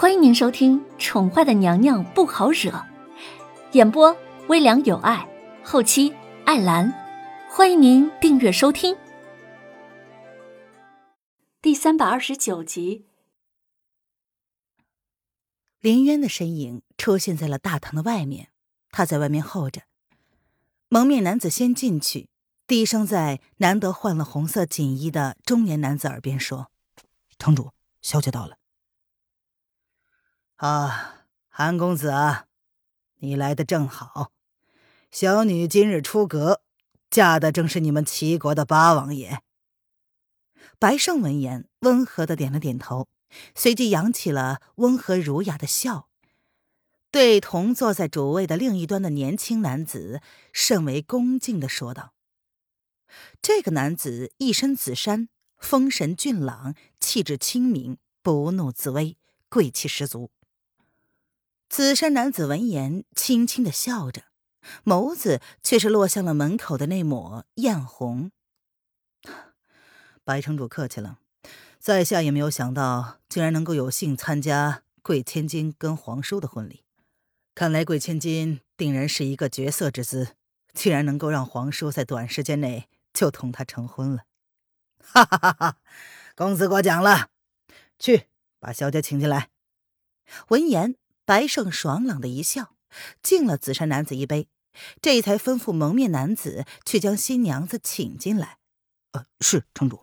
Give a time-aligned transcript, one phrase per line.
[0.00, 2.70] 欢迎您收听《宠坏的娘娘不好惹》，
[3.72, 5.28] 演播微凉有爱，
[5.64, 6.14] 后期
[6.44, 6.94] 艾兰。
[7.50, 8.96] 欢迎您订阅收听。
[11.60, 13.06] 第三百二十九集，
[15.80, 18.50] 林渊的身影出现在了大堂的外面，
[18.92, 19.82] 他在外面候着。
[20.88, 22.28] 蒙面男子先进去，
[22.68, 26.70] 低声在难得换了红色锦衣的中年男子耳边说
[27.36, 28.57] ：“堂主，小姐到了。”
[30.58, 32.46] 啊，韩公子啊，
[33.18, 34.32] 你来的正好。
[35.08, 36.62] 小女今日出阁，
[37.08, 39.40] 嫁的正是你们齐国的八王爷。
[40.80, 43.06] 白胜闻言，温和的点了点头，
[43.54, 46.08] 随即扬起了温和儒雅的笑，
[47.12, 50.20] 对同坐在主位的另一端的年轻男子
[50.52, 52.14] 甚为恭敬的说道
[53.40, 59.16] ：“这个男子一身紫衫，风神俊朗，气质清明，不怒自威，
[59.48, 60.32] 贵气十足。”
[61.68, 64.22] 紫衫男子闻言，轻轻的笑着，
[64.84, 68.30] 眸子却是落向了门口的那抹艳红。
[70.24, 71.18] 白城主客气了，
[71.78, 76.84] 在下也没有想到，竟然能够有幸参加贵千金跟皇叔的婚礼。
[77.54, 80.36] 看来贵千金定然是一个绝色之姿，
[80.72, 84.24] 竟然能够让皇叔在短时间内就同她成婚了。
[85.02, 85.76] 哈哈哈哈！
[86.34, 87.28] 公子过奖了，
[87.98, 89.50] 去把小姐请进来。
[90.48, 90.96] 闻言。
[91.28, 92.70] 白胜爽朗的一笑，
[93.22, 94.48] 敬了紫衫男子一杯，
[95.02, 98.56] 这才吩咐蒙面男子去将新娘子请进来。
[99.12, 100.00] 呃，是城主。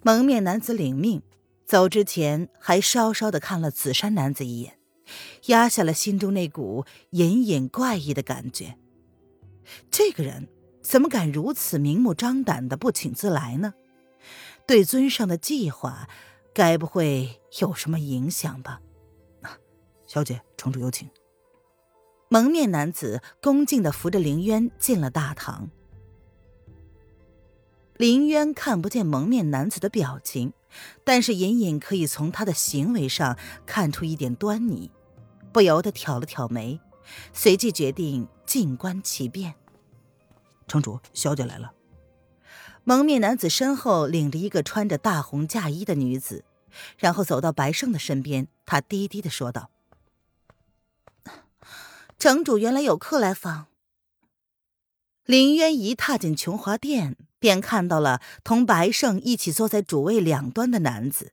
[0.00, 1.20] 蒙面男子领命，
[1.66, 4.78] 走之前还稍稍的看了紫衫男子一眼，
[5.48, 8.78] 压下了心中那股隐隐怪异的感觉。
[9.90, 10.48] 这个人
[10.80, 13.74] 怎么敢如此明目张胆的不请自来呢？
[14.66, 16.08] 对尊上的计划，
[16.54, 18.80] 该不会有什么影响吧？
[20.14, 21.10] 小姐，城主有请。
[22.28, 25.68] 蒙面男子恭敬的扶着林渊进了大堂。
[27.96, 30.52] 林渊看不见蒙面男子的表情，
[31.02, 34.92] 但是隐隐可以从他的行为上看出一点端倪，
[35.52, 36.78] 不由得挑了挑眉，
[37.32, 39.56] 随即决定静观其变。
[40.68, 41.72] 城主，小姐来了。
[42.84, 46.44] 蒙面男子身后领着一个穿着大红嫁衣的女子，
[46.98, 49.70] 然后走到白胜的身边，他低低的说道。
[52.18, 53.66] 城主原来有客来访。
[55.24, 61.32] 林渊一踏进琼华殿，便看到了同白胜一起坐在主位两端的男子，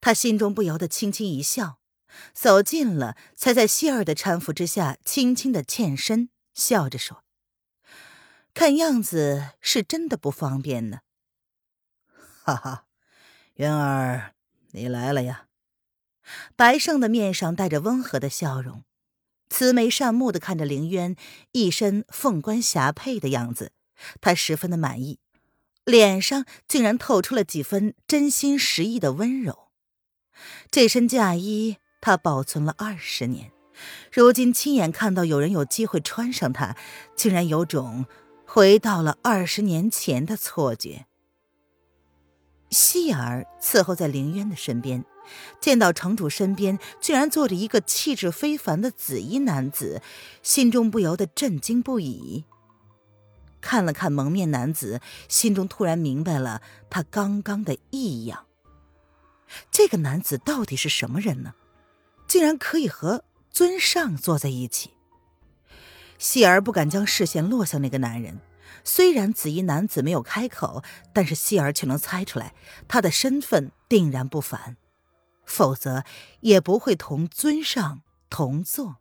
[0.00, 1.78] 他心中不由得轻轻一笑，
[2.34, 7.24] 走近了，才在希儿的搀扶之下，轻轻的欠身，笑着说
[8.52, 11.00] ：“看样子是真的不方便呢。”
[12.44, 12.86] 哈哈，
[13.54, 14.34] 渊儿，
[14.72, 15.46] 你来了呀！
[16.54, 18.84] 白胜的面上带着温和的笑容。
[19.48, 21.16] 慈眉善目的看着凌渊
[21.52, 23.72] 一身凤冠霞帔的样子，
[24.20, 25.18] 他十分的满意，
[25.84, 29.68] 脸上竟然透出了几分真心实意的温柔。
[30.70, 33.52] 这身嫁衣他保存了二十年，
[34.12, 36.76] 如今亲眼看到有人有机会穿上它，
[37.14, 38.06] 竟然有种
[38.44, 41.06] 回到了二十年前的错觉。
[42.70, 45.04] 希儿伺候在凌渊的身边。
[45.60, 50.02] 见到城主身边居然坐着一个气质非凡的紫衣男子，
[50.42, 52.44] 心中不由得震惊不已。
[53.60, 58.46] 看了看蒙面男子，心中突然明白了他刚刚的异样。
[59.70, 61.54] 这个男子到底是什么人呢？
[62.28, 64.90] 竟然可以和尊上坐在一起？
[66.18, 68.40] 希儿不敢将视线落向那个男人。
[68.84, 70.82] 虽然紫衣男子没有开口，
[71.12, 72.54] 但是希儿却能猜出来，
[72.86, 74.76] 他的身份定然不凡。
[75.46, 76.04] 否则
[76.40, 78.96] 也不会同尊上同坐。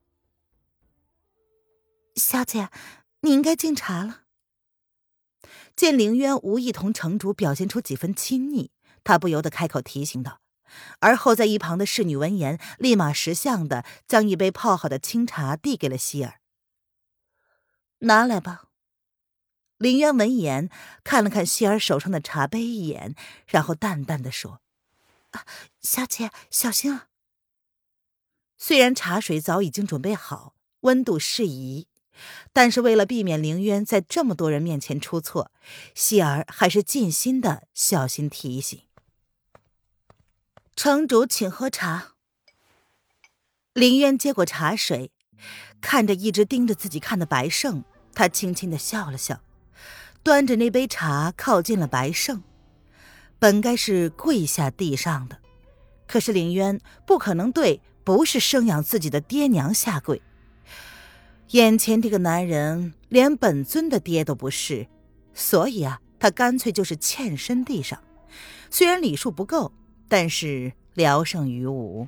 [2.15, 2.69] 小姐，
[3.21, 4.21] 你应该敬茶了。
[5.75, 8.71] 见凌渊无意同城主表现出几分亲昵，
[9.03, 10.39] 他不由得开口提醒道。
[10.99, 16.39] 而后在一旁的侍女闻言，立马识相的将一杯泡好的清茶递给了希儿。
[17.99, 18.65] 拿来吧。
[19.77, 20.69] 凌渊闻言
[21.03, 23.13] 看了看希儿手上的茶杯一眼，
[23.45, 24.61] 然后淡淡的说。
[25.81, 27.07] 小姐，小心啊！
[28.57, 31.87] 虽然茶水早已经准备好，温度适宜，
[32.53, 35.51] 但是为了避免凌渊在这么多人面前出错，
[35.93, 38.81] 希儿还是尽心的小心提醒。
[40.75, 42.13] 城主，请喝茶。
[43.73, 45.11] 凌渊接过茶水，
[45.81, 47.83] 看着一直盯着自己看的白胜，
[48.13, 49.41] 他轻轻的笑了笑，
[50.23, 52.41] 端着那杯茶靠近了白胜。
[53.39, 55.37] 本该是跪下地上的，
[56.07, 60.21] 可是林渊不可能对不是生养自己的爹娘下跪。
[61.49, 64.87] 眼前这个男人连本尊的爹都不是，
[65.33, 67.99] 所以啊，他干脆就是欠身地上。
[68.71, 69.71] 虽然礼数不够，
[70.07, 72.07] 但是聊胜于无。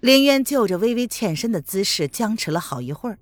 [0.00, 3.18] 林渊就着微微欠身的姿势僵持了好一会儿，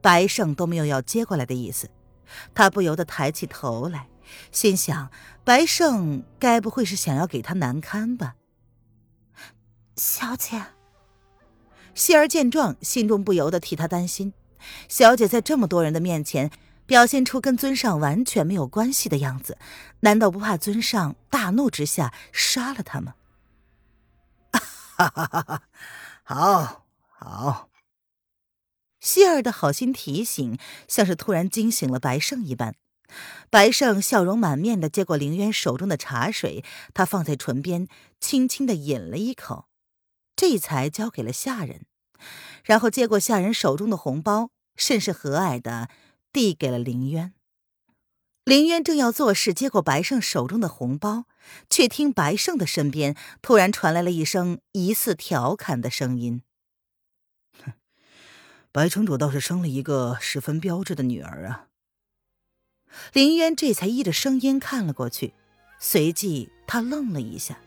[0.00, 1.90] 白胜都没有要接过来的意思。
[2.54, 4.06] 他不由得抬起头来，
[4.52, 5.10] 心想：
[5.44, 8.36] 白胜该不会是想要给他难堪吧？
[9.96, 10.66] 小姐。
[11.94, 14.32] 希儿见状，心中不由得替他担心。
[14.88, 16.50] 小姐在这么多人的面前
[16.86, 19.58] 表现出跟尊上完全没有关系的样子，
[20.00, 23.14] 难道不怕尊上大怒之下杀了他吗？
[24.52, 25.62] 哈哈哈哈！
[26.24, 27.68] 好，好。
[29.00, 32.74] 希儿的好心提醒，像是突然惊醒了白胜一般。
[33.50, 37.86] 白胜笑容满面的接过凌渊手中的茶水，他放在唇边，
[38.20, 39.68] 轻轻的饮了一口。
[40.34, 41.86] 这才交给了下人，
[42.64, 45.88] 然后接过下人手中的红包，甚是和蔼的
[46.32, 47.32] 递给了凌渊。
[48.44, 51.26] 凌渊正要做事接过白胜手中的红包，
[51.70, 56.42] 却听白胜的身边突然传来了一声疑似调侃的声音
[57.64, 57.72] ：“哼，
[58.72, 61.68] 白城主倒是生了一个十分标致的女儿啊。”
[63.12, 65.34] 林渊这才依着声音看了过去，
[65.78, 67.58] 随即他愣了一下，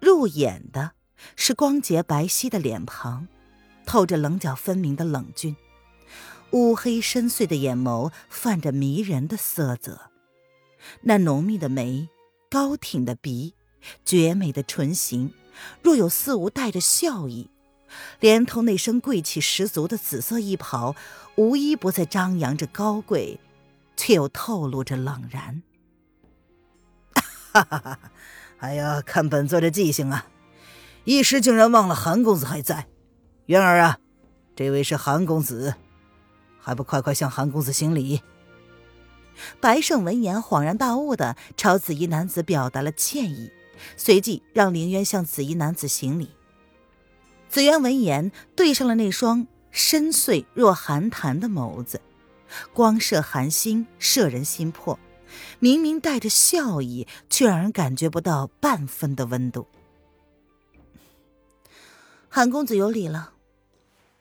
[0.00, 0.92] 入眼的。
[1.34, 3.26] 是光洁白皙的脸庞，
[3.86, 5.56] 透着棱角分明的冷峻，
[6.50, 10.10] 乌黑深邃的眼眸泛着迷人的色泽，
[11.00, 12.08] 那浓密的眉，
[12.50, 13.54] 高挺的鼻，
[14.04, 15.32] 绝美的唇形，
[15.82, 17.48] 若有似无带着笑意，
[18.20, 20.94] 连同那身贵气十足的紫色衣袍，
[21.36, 23.40] 无一不在张扬着高贵，
[23.96, 25.62] 却又透露着冷然。
[27.52, 27.98] 哈哈哈！
[28.58, 30.26] 哎呀，看本座这记性啊！
[31.04, 32.86] 一时竟然忘了韩公子还在，
[33.46, 33.98] 渊儿啊，
[34.54, 35.74] 这位是韩公子，
[36.58, 38.22] 还不快快向韩公子行礼！
[39.60, 43.50] 白胜闻言恍然大悟的朝紫衣男子表达了歉意，
[43.96, 46.30] 随即让凌渊向紫衣男子行礼。
[47.48, 52.00] 紫渊闻言对上了那双深邃若寒潭的眸子，
[52.72, 54.98] 光射寒心，摄人心魄，
[55.58, 59.66] 明明带着笑意，却让人感觉不到半分的温度。
[62.28, 63.32] 韩公子有礼了。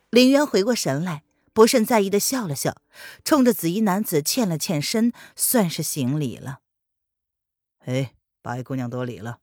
[0.10, 2.78] 林渊回过神来，不甚在意的笑了笑，
[3.26, 6.60] 冲着紫衣男子欠了欠身，算是行礼了。
[7.80, 9.40] 哎，白姑娘多礼了。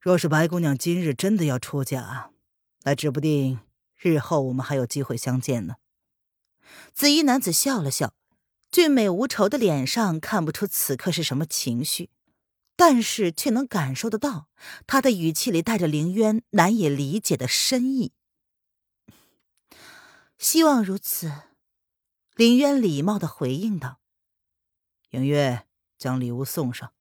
[0.00, 2.30] 若是白姑娘今日真的要出嫁，
[2.84, 3.60] 那指不定
[3.98, 5.74] 日后我们还有机会相见呢。
[6.94, 8.14] 紫衣男子笑了笑，
[8.70, 12.10] 俊美无愁的脸上看不出此刻是什么情绪。
[12.76, 14.48] 但是却能感受得到，
[14.86, 18.14] 他的语气里带着凌渊难以理解的深意。
[20.38, 21.30] 希望如此，
[22.36, 24.00] 凌渊礼貌的回应道
[25.12, 25.66] ：“影月，
[25.98, 26.94] 将礼物送上。”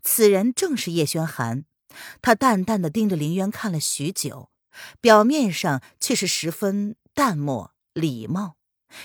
[0.00, 1.66] 此人正是叶轩寒，
[2.22, 4.50] 他淡淡的盯着凌渊看了许久，
[5.02, 8.56] 表面上却是十分淡漠、礼貌，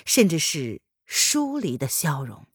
[0.06, 2.48] 甚至是疏离的笑容。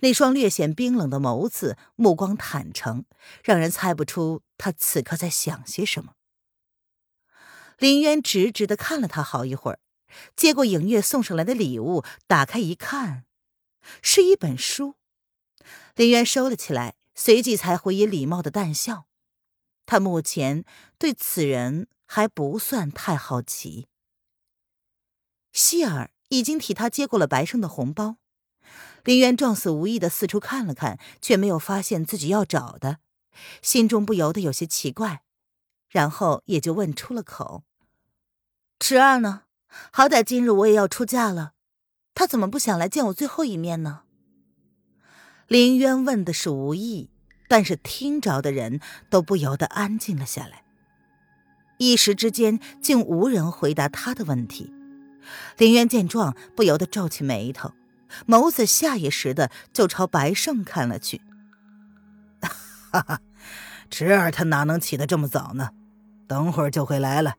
[0.00, 3.04] 那双略显冰冷的眸子，目光坦诚，
[3.42, 6.14] 让人猜不出他此刻在想些什么。
[7.78, 9.80] 林渊直直的看了他好一会儿，
[10.36, 13.24] 接过影月送上来的礼物，打开一看，
[14.00, 14.94] 是一本书。
[15.96, 19.06] 林渊收了起来，随即才回以礼貌的淡笑。
[19.86, 20.64] 他目前
[20.98, 23.88] 对此人还不算太好奇。
[25.54, 28.16] 希尔已经替他接过了白胜的红包。
[29.04, 32.98] 林渊状似无意的四处看了看，却没有发现自己要找的，
[33.62, 35.22] 心中不由得有些奇怪，
[35.88, 37.62] 然后也就问出了口
[38.80, 39.42] ：“池儿呢？
[39.92, 41.52] 好歹今日我也要出嫁了，
[42.14, 44.02] 他怎么不想来见我最后一面呢？”
[45.46, 47.10] 林渊问的是无意，
[47.46, 48.80] 但是听着的人
[49.10, 50.64] 都不由得安静了下来，
[51.76, 54.72] 一时之间竟无人回答他的问题。
[55.56, 57.72] 林渊见状，不由得皱起眉头。
[58.26, 61.20] 眸子下意识的就朝白胜看了去。
[62.92, 63.20] 哈哈，
[63.90, 65.70] 侄儿他哪能起得这么早呢？
[66.26, 67.34] 等会儿就会来了。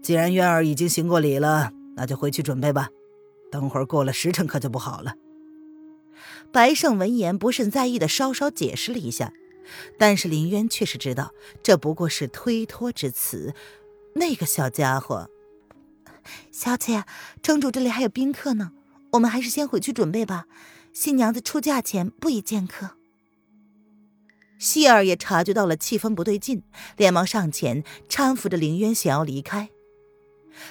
[0.00, 2.88] 既然渊儿已经行过礼了，那就回去准备吧。
[3.50, 5.14] 等会儿过了时辰可就不好了。
[6.52, 9.32] 白胜闻言不甚在意的稍稍解释了一下，
[9.98, 11.32] 但是林渊却是知道
[11.62, 13.54] 这不过是推脱之词。
[14.14, 15.28] 那个小家伙，
[16.50, 17.04] 小姐，
[17.42, 18.72] 城主这里还有宾客呢。
[19.12, 20.46] 我们还是先回去准备吧。
[20.92, 22.96] 新娘子出嫁前不宜见客。
[24.58, 26.62] 希儿也察觉到了气氛不对劲，
[26.96, 29.70] 连忙上前搀扶着林渊，想要离开。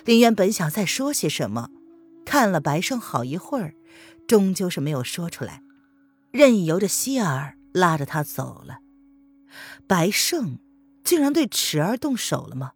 [0.04, 1.70] 林渊本想再说些什么，
[2.26, 3.74] 看了白胜好一会儿，
[4.28, 5.64] 终究是没有说出来，
[6.32, 8.80] 任由着希儿拉着他走了。
[9.88, 10.60] 白胜
[11.04, 12.74] 竟然对池儿动手了吗？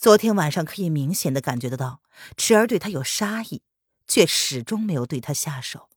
[0.00, 2.00] 昨天晚上可以明显的感觉得到，
[2.34, 3.60] 池儿对他有杀意，
[4.08, 5.90] 却始终没有对他下手，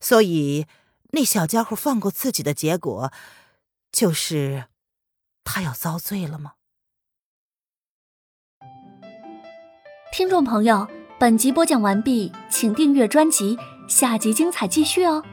[0.00, 0.66] 所以
[1.12, 3.12] 那小家伙放过自己的结果，
[3.92, 4.64] 就是
[5.44, 6.54] 他要遭罪了吗？
[10.12, 10.88] 听众朋友，
[11.20, 15.24] 本集播讲完毕，请订阅专辑，下集精彩继续哦。